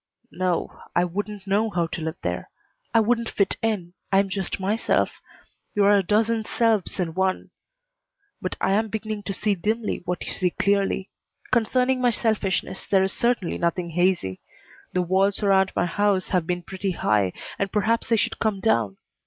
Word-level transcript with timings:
"No, 0.31 0.81
I 0.95 1.03
wouldn't 1.05 1.45
know 1.45 1.69
how 1.69 1.85
to 1.85 2.01
live 2.01 2.15
there. 2.23 2.49
I 2.91 2.99
wouldn't 2.99 3.29
fit 3.29 3.57
in. 3.61 3.93
I 4.11 4.17
am 4.17 4.29
just 4.29 4.59
myself. 4.59 5.21
You 5.75 5.83
are 5.83 5.95
a 5.95 6.01
dozen 6.01 6.43
selves 6.43 6.99
in 6.99 7.13
one. 7.13 7.51
But 8.41 8.55
I 8.59 8.71
am 8.71 8.87
beginning 8.87 9.21
to 9.25 9.33
see 9.35 9.53
dimly 9.53 10.01
what 10.05 10.25
you 10.25 10.33
see 10.33 10.49
clearly. 10.49 11.11
Concerning 11.51 12.01
my 12.01 12.09
selfishness 12.09 12.83
there 12.87 13.03
is 13.03 13.13
certainly 13.13 13.59
nothing 13.59 13.91
hazy. 13.91 14.41
The 14.91 15.03
walls 15.03 15.43
around 15.43 15.71
my 15.75 15.85
house 15.85 16.29
have 16.29 16.47
been 16.47 16.63
pretty 16.63 16.93
high, 16.93 17.31
and 17.59 17.71
perhaps 17.71 18.09
they 18.09 18.15
should 18.17 18.39
come 18.39 18.59
down. 18.59 18.97